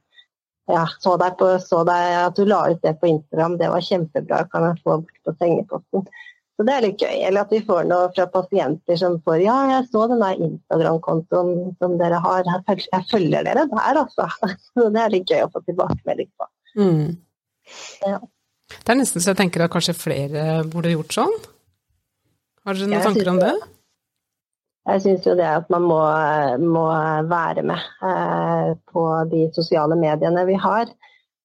[0.71, 3.83] ja, så, deg på, så deg at du la ut det på Instagram, det var
[3.83, 6.05] kjempebra, kan jeg få bort på sengeposten.
[6.57, 7.17] Så det er litt gøy.
[7.27, 11.73] Eller at vi får noe fra pasienter som får Ja, jeg så den der Instagram-kontoen
[11.81, 14.29] som dere har, jeg følger dere der, altså.
[14.71, 16.49] Så det er litt gøy å få tilbakemelding på.
[16.79, 17.09] Mm.
[18.05, 18.21] Ja.
[18.73, 21.35] Det er nesten så jeg tenker at kanskje flere burde gjort sånn.
[22.63, 23.57] Har dere noen jeg tanker om det?
[24.91, 26.01] Jeg syns jo det at man må,
[26.59, 26.85] må
[27.31, 30.91] være med eh, på de sosiale mediene vi har.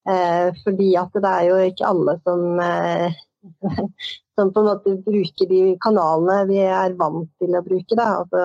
[0.09, 3.19] Eh, fordi at det er jo ikke alle som eh,
[4.37, 8.41] som på en måte bruker de kanalene vi er vant til å bruke, da, altså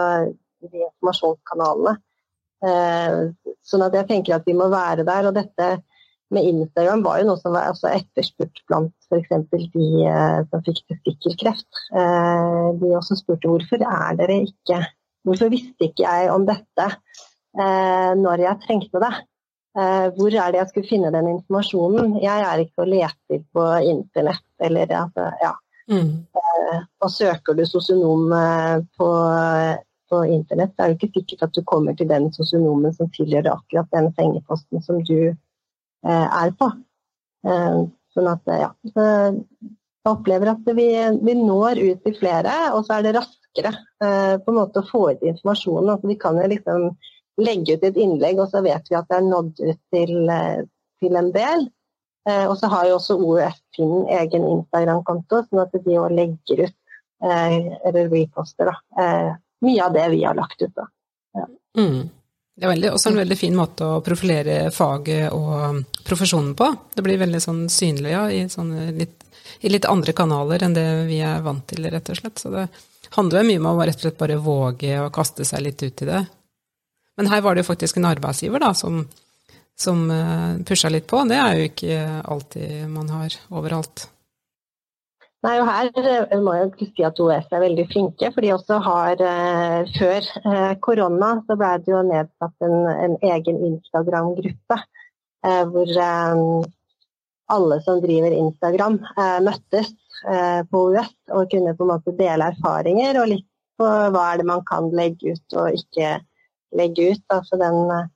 [0.63, 1.97] de informasjonskanalene.
[3.67, 5.27] Sånn at jeg tenker at vi må være der.
[5.27, 5.67] Og dette
[6.33, 9.33] med Instagram var jo noe som var etterspurt blant f.eks.
[9.75, 11.83] de eh, som fikk testikkelkreft.
[11.93, 14.83] Eh, de også spurte hvorfor er dere ikke
[15.23, 19.13] Hvorfor visste ikke jeg om dette eh, når jeg trengte det?
[19.73, 22.17] Hvor er det jeg skulle finne den informasjonen?
[22.21, 25.53] Jeg er ikke og leter på internett eller altså, ja.
[25.89, 26.11] Mm.
[27.01, 28.35] Og søker du sosionom
[28.99, 29.09] på,
[30.11, 33.53] på internett, så er det ikke sikkert at du kommer til den sosionomen som tilgjør
[33.55, 35.33] akkurat den sengeposten som du
[36.03, 36.67] er på.
[38.13, 38.69] Sånn at, ja.
[38.93, 40.87] Jeg opplever at vi,
[41.23, 45.03] vi, når ut til flere, og så er det raskere på en måte å få
[45.13, 45.93] ut informasjonen.
[45.95, 46.89] Altså, vi kan jo liksom
[47.41, 50.65] legge ut et innlegg, og så vet vi at det er nådd ut til, eh,
[51.03, 51.69] til en del.
[52.29, 56.67] Eh, og så har jo også OUF sin egen Instagram-konto, sånn at de òg legger
[56.69, 56.77] ut
[57.25, 57.57] eh,
[57.89, 58.77] eller reposter da,
[59.63, 60.75] mye av det vi har lagt ut.
[60.77, 60.87] da.
[61.39, 61.47] Ja.
[61.79, 62.11] Mm.
[62.63, 66.69] Det er veldig, også en veldig fin måte å profilere faget og profesjonen på.
[66.95, 68.45] Det blir veldig sånn synlig ja, i,
[68.95, 69.25] litt,
[69.59, 72.39] i, litt, andre kanaler enn det vi er vant til, rett og slett.
[72.39, 72.69] Så det
[73.17, 76.09] handler mye om å rett og slett bare våge å kaste seg litt ut i
[76.13, 76.21] det.
[77.19, 79.03] Men her var det jo faktisk en arbeidsgiver da, som,
[79.75, 81.19] som eh, pusha litt på.
[81.27, 84.07] Det er jo ikke alltid man har overalt.
[85.43, 88.29] Nei, og Her eh, må jeg si at OS er veldig flinke.
[88.31, 93.17] for de også har eh, Før eh, korona så ble det jo nedsatt en, en
[93.27, 94.79] egen Instagram-gruppe.
[95.43, 96.45] Eh, hvor eh,
[97.53, 99.01] alle som driver Instagram,
[99.45, 99.91] møttes
[100.71, 104.47] på OS og kunne på en måte dele erfaringer og litt på hva er det
[104.49, 106.15] man kan legge ut og ikke
[106.79, 107.25] legge ut.
[107.35, 108.07] Altså den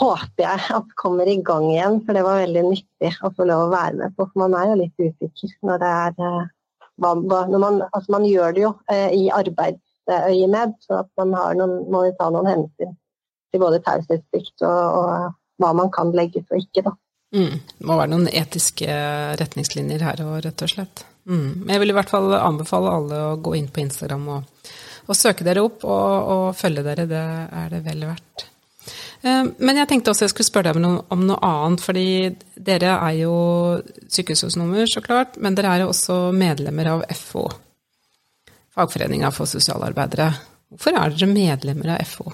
[0.00, 3.68] håper jeg at kommer i gang igjen, for det var veldig nyttig å få lov
[3.68, 4.26] å være med på.
[4.32, 6.50] For man er jo litt usikker når det er
[7.02, 12.28] man, altså man, gjør det jo uh, i arbeidsøyemed, så at man noen, må ta
[12.32, 12.94] noen hensyn
[13.52, 16.82] til både taushetsplikt og, og, hva man kan legge ut og ikke.
[16.86, 16.94] da.
[17.34, 17.58] Mm.
[17.78, 18.96] Det må være noen etiske
[19.38, 21.04] retningslinjer her òg, rett og slett.
[21.30, 21.68] Mm.
[21.70, 24.72] Jeg vil i hvert fall anbefale alle å gå inn på Instagram og
[25.04, 28.46] og søke dere opp og, og, følge dere, det er det vel verdt.
[29.24, 32.06] Eh, men jeg tenkte også jeg skulle spørre deg om noe, om noe annet, fordi
[32.54, 33.34] dere er jo
[34.12, 37.48] sykehussosionomer, så klart, men dere er jo også medlemmer av FO,
[38.74, 40.32] Fagforeninga for sosialarbeidere.
[40.74, 42.32] Hvorfor er dere medlemmer av FO?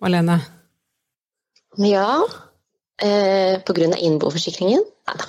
[0.00, 0.38] Malene?
[1.76, 2.24] Ja,
[3.04, 4.82] eh, på grunn av innboforsikringen.
[5.10, 5.28] Nei da.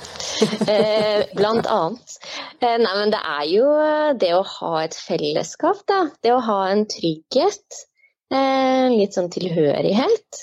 [0.71, 2.15] Eh, blant annet.
[2.61, 3.67] Eh, nei, men det er jo
[4.17, 6.05] det å ha et fellesskap, da.
[6.23, 7.81] Det å ha en trygghet.
[8.31, 10.41] Eh, litt sånn tilhørighet.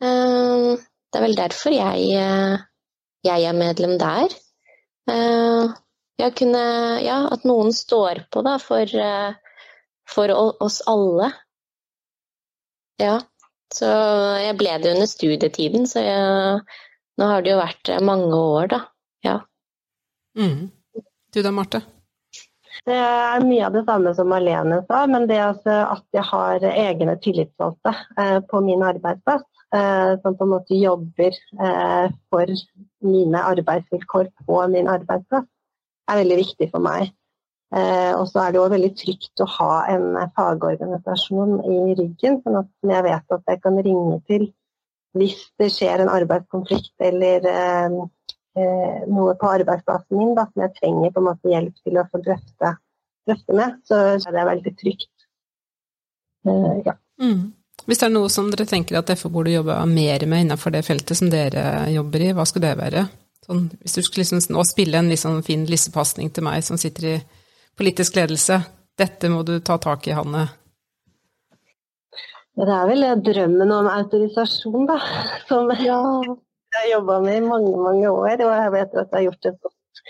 [0.00, 2.10] Det er vel derfor jeg,
[3.24, 4.34] jeg er medlem der.
[6.36, 6.64] Kunne,
[7.00, 8.90] ja, at noen står på da, for,
[10.12, 11.30] for oss alle.
[13.00, 13.16] Ja.
[13.72, 13.88] Så
[14.44, 16.60] jeg ble det under studietiden, så jeg,
[17.18, 18.80] nå har det jo vært mange år, da.
[19.26, 19.36] Ja.
[20.38, 20.68] Mm.
[21.32, 21.82] Du da, Marte?
[22.84, 25.66] Det er mye av det samme som Malene sa, men det at
[26.14, 32.08] jeg har egne tillitsvalgte eh, på min arbeidsplass, eh, som på en måte jobber eh,
[32.32, 32.52] for
[33.06, 35.46] mine arbeidsvilkår på min arbeidsplass,
[36.10, 37.14] er veldig viktig for meg.
[37.76, 40.04] Og så er det jo veldig trygt å ha en
[40.36, 44.44] fagorganisasjon i ryggen, sånn at jeg vet at jeg kan ringe til
[45.18, 47.48] hvis det skjer en arbeidskonflikt eller
[48.56, 52.20] noe på arbeidsplassen min da, som jeg trenger på en måte hjelp til å få
[52.24, 52.72] drøfte,
[53.28, 55.12] drøfte med, så er det veldig trygt.
[56.46, 56.96] Uh, ja.
[57.20, 57.52] Mm.
[57.86, 60.82] Hvis det er noe som dere tenker at FO burde jobbe mer med innenfor det
[60.86, 63.06] feltet som dere jobber i, hva skulle det være?
[63.46, 67.10] Sånn, hvis du skulle liksom nå spille en liksom fin lissepasning til meg som sitter
[67.12, 67.16] i
[67.78, 68.58] politisk ledelse,
[68.98, 70.48] dette må du ta tak i, Hanne.
[72.56, 74.96] Det er vel drømmen om autorisasjon, da.
[75.48, 76.00] Som ja
[76.76, 78.42] jeg har jobba med i mange, mange år.
[78.46, 80.02] Og jeg vet at jeg har gjort et godt,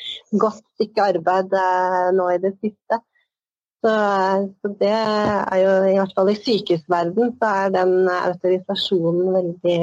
[0.45, 3.01] godt stykke arbeid eh, nå i det siste.
[3.85, 3.93] Så,
[4.63, 9.79] så, det er jo i hvert fall i sykehusverden så er den autorisasjonen veldig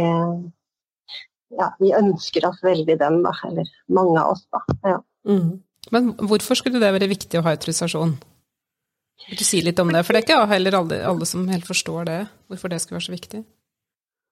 [1.53, 3.31] Ja, vi ønsker oss veldig den, da.
[3.47, 4.63] Eller mange av oss, da.
[4.95, 4.99] Ja.
[5.29, 5.61] Mm.
[5.93, 8.15] Men hvorfor skulle det være viktig å ha autorisasjon?
[9.27, 10.01] Vil du si litt om det?
[10.03, 13.07] For det er ikke heller alle, alle som helt forstår det, hvorfor det skulle være
[13.07, 13.43] så viktig.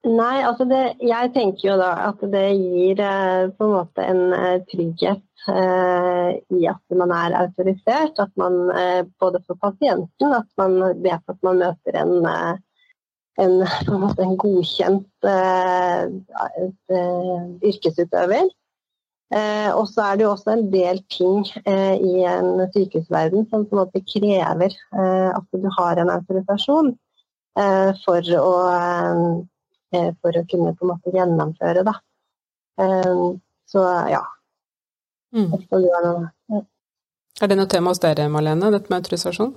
[0.01, 4.31] Nei, altså det, jeg tenker jo da at det gir eh, på en måte en
[4.33, 8.17] eh, trygghet eh, i at man er autorisert.
[8.17, 8.71] At man
[9.21, 13.53] både for pasienten at man vet at man møter en, en,
[13.93, 15.29] en, en godkjent
[17.69, 18.49] yrkesutøver.
[19.77, 23.83] og så er det jo også en del ting i en sykehusverden som på en
[23.83, 24.73] måte krever
[25.37, 26.91] at du har en autorisasjon
[28.01, 28.51] for å
[29.91, 31.83] for å kunne på en måte gjennomføre.
[31.87, 31.95] Da.
[32.81, 33.23] Eh,
[33.71, 34.21] så ja.
[35.35, 35.53] Mm.
[37.41, 39.53] Er det noe tema hos dere, Malene, dette med autorisasjon?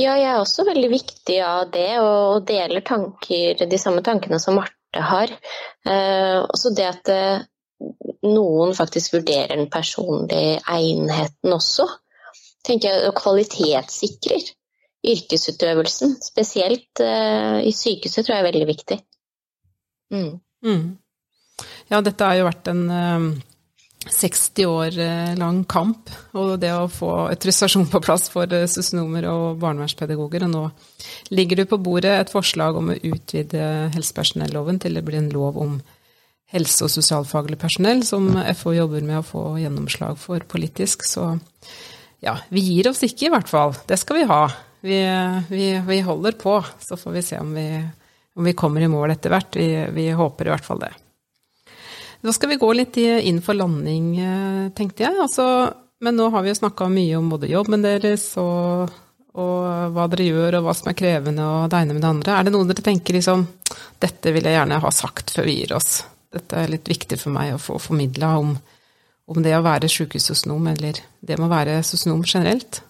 [0.00, 4.56] Ja, jeg er også veldig viktig av det, og deler tanker, de samme tankene som
[4.56, 5.32] Marte har.
[5.84, 7.44] Eh, også det at eh,
[8.24, 11.88] noen faktisk vurderer den personlige egnheten også.
[12.64, 14.52] tenker jeg, Og kvalitetssikrer
[15.02, 16.16] yrkesutøvelsen.
[16.22, 18.98] Spesielt eh, i sykehuset tror jeg er veldig viktig.
[20.12, 20.36] Mm.
[20.64, 20.84] Mm.
[21.90, 23.26] Ja, dette har jo vært en um,
[24.02, 29.28] 60 år eh, lang kamp, og det å få autorisasjon på plass for uh, sosionomer
[29.30, 30.46] og barnevernspedagoger.
[30.48, 30.64] Og nå
[31.34, 35.60] ligger det på bordet et forslag om å utvide helsepersonelloven til det blir en lov
[35.60, 35.76] om
[36.52, 41.06] helse- og sosialfaglig personell, som FO jobber med å få gjennomslag for politisk.
[41.08, 41.30] Så
[42.22, 43.76] ja, vi gir oss ikke, i hvert fall.
[43.88, 44.44] Det skal vi ha.
[44.82, 44.98] Vi,
[45.48, 47.66] vi, vi holder på, så får vi se om vi
[48.36, 49.56] om vi kommer i mål etter hvert.
[49.56, 50.92] Vi, vi, håper i hvert fall det.
[52.22, 55.18] Da skal vi gå litt inn for landing, eh, tenkte jeg.
[55.20, 55.46] Altså,
[56.02, 58.92] men nå har vi jo snakka mye om både jobben deres og,
[59.34, 59.56] og,
[59.94, 62.36] hva dere gjør, og hva som er krevende, og det ene med det andre.
[62.36, 63.46] Er det noe dere tenker liksom
[64.02, 66.02] Dette vil jeg gjerne ha sagt før vi gir oss.
[66.32, 68.54] Dette er litt viktig for meg å få formidla om,
[69.30, 72.82] om det å være sykehussosionom, eller det med å være sosionom generelt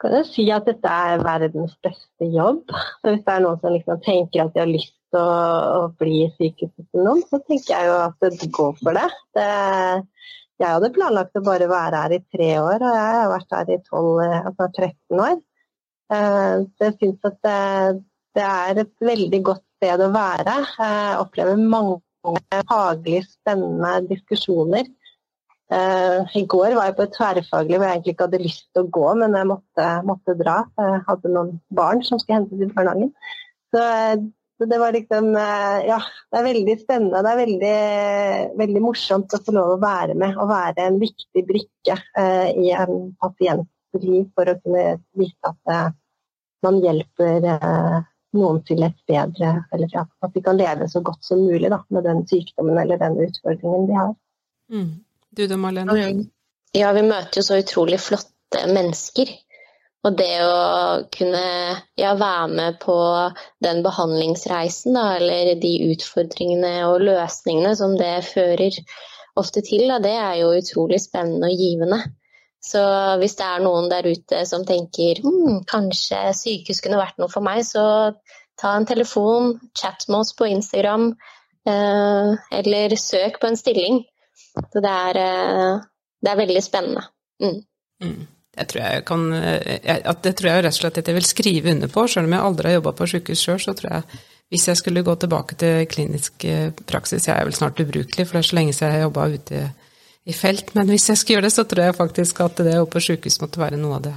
[0.00, 2.64] kan jeg si at dette er verdens beste jobb.
[2.72, 5.40] Så hvis det er noen som liksom tenker at de har lyst til å,
[5.76, 9.08] å bli sykehusøkonom, så tenker jeg jo at går for det.
[9.36, 9.48] det.
[10.60, 13.72] Jeg hadde planlagt å bare være her i tre år, og jeg har vært her
[13.72, 14.08] i 12,
[14.40, 15.38] altså 13 år.
[16.10, 17.58] Eh, så jeg syns at det,
[18.36, 20.56] det, er et veldig godt sted å være.
[20.76, 22.00] Jeg opplever mange
[22.68, 24.88] faglig spennende diskusjoner
[25.70, 28.90] I går var jeg på et tverrfaglig hvor jeg egentlig ikke hadde lyst til å
[28.96, 30.56] gå, men jeg måtte, måtte dra.
[30.80, 33.12] Jeg hadde noen barn som skulle hentes i barnehagen.
[33.70, 33.84] Så,
[34.58, 37.22] så, det var liksom Ja, det er veldig spennende.
[37.22, 37.76] Det er veldig,
[38.64, 42.74] veldig, morsomt å få lov å være med og være en viktig brikke uh, i
[42.74, 45.94] en pasients liv for å kunne vise at
[46.66, 47.46] man hjelper
[48.36, 51.80] noen til et bedre Eller ja, at de kan leve så godt som mulig da,
[51.90, 54.12] med den sykdommen eller den utfordringen de har.
[54.70, 54.90] Mm.
[55.30, 56.26] Du da, Marlene?
[56.74, 59.30] Ja, vi møter jo så utrolig flotte mennesker.
[60.06, 60.60] Og det å
[61.12, 61.42] kunne
[62.00, 62.96] ja, være med på
[63.60, 68.78] den behandlingsreisen, da, eller de utfordringene og løsningene som det fører
[69.40, 72.00] ofte til, da, det er jo utrolig spennende og givende.
[72.64, 72.80] Så
[73.20, 77.44] hvis det er noen der ute som tenker hm, kanskje sykehus kunne vært noe for
[77.44, 77.84] meg, så
[78.60, 81.10] ta en telefon, chat med oss på Instagram,
[81.68, 84.02] eh, eller søk på en stilling.
[84.58, 85.80] Så det er, eh,
[86.20, 87.06] det er veldig spennende.
[87.42, 87.62] Mm.
[88.04, 88.20] Mm.
[88.60, 91.70] Jeg tror jeg kan, at det tror jeg rett og slett at jeg vil skrive
[91.70, 94.66] under på, selv om jeg aldri har jobba på sykehus sjøl, så tror jeg hvis
[94.66, 98.42] jeg skulle gå tilbake til klinisk eh, praksis, jeg er vel snart ubrukelig, for det
[98.42, 99.60] er så lenge siden jeg har jobba ute
[100.26, 102.88] i felt, men hvis jeg skulle gjøre det, så tror jeg faktisk at det å
[102.90, 104.16] på sykehus måtte være noe av det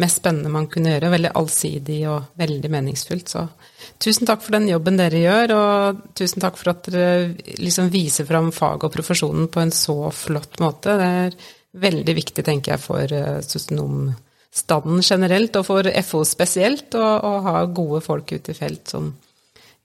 [0.00, 1.10] mest spennende man kunne gjøre.
[1.14, 3.32] Veldig allsidig og veldig meningsfullt.
[3.32, 3.44] Så
[4.02, 8.28] tusen takk for den jobben dere gjør, og tusen takk for at dere liksom viser
[8.28, 10.96] fram faget og profesjonen på en så flott måte.
[11.00, 11.38] Det er
[11.86, 18.02] veldig viktig, tenker jeg, for eh, sosionomstanden generelt, og for FO spesielt, å, ha gode
[18.04, 19.10] folk ute i felt som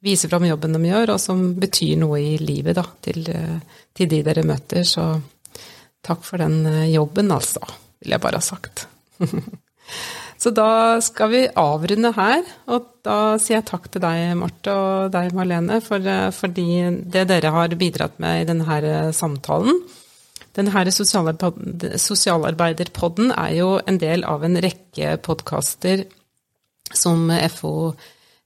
[0.02, 4.12] viser fram jobben de gjør, og som betyr noe i livet da, til, eh, til
[4.12, 4.84] de dere møter.
[4.88, 5.08] Så
[6.04, 7.64] takk for den eh, jobben, altså,
[8.02, 8.88] vil jeg bare ha sagt.
[10.42, 12.40] Så da skal vi avrunde her,
[12.74, 16.02] og da sier jeg takk til deg, Marte, og deg, Marlene, for,
[16.34, 19.78] for det dere har bidratt med i denne eh, samtalen.
[20.58, 26.04] Denne Sosialarbeiderpodden er jo en del av en rekke podkaster
[26.92, 27.94] som FO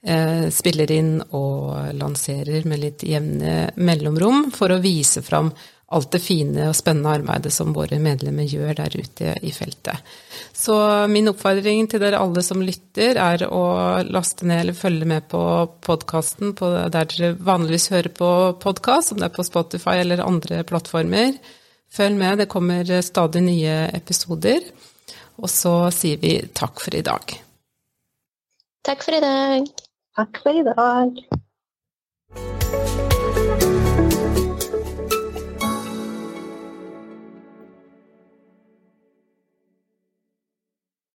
[0.05, 5.49] eh, spiller inn og lanserer med litt jevne mellomrom for å vise fram
[5.93, 10.01] alt det fine og spennende arbeidet som våre medlemmer gjør der ute i feltet.
[10.55, 10.75] Så
[11.11, 13.65] min oppfordring til dere alle som lytter, er å
[14.09, 15.43] laste ned eller følge med på
[15.85, 18.31] podkasten der dere vanligvis hører på
[18.63, 21.37] podkast, om det er på Spotify eller andre plattformer.
[21.93, 24.65] Følg med, det kommer stadig nye episoder.
[25.37, 27.37] Og så sier vi takk for i dag.
[28.85, 29.73] Takk for i dag.
[30.15, 31.43] Takk for i dag.